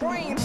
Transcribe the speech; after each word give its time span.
Chainsaw 0.00 0.43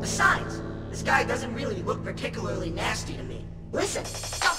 Besides, 0.00 0.62
this 0.90 1.02
guy 1.02 1.24
doesn't 1.24 1.54
really 1.54 1.82
look 1.82 2.02
particularly 2.04 2.70
nasty 2.70 3.16
to 3.16 3.22
me. 3.24 3.44
Listen, 3.72 4.04
stop 4.04 4.57